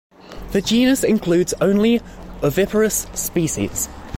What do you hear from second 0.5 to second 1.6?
The genus includes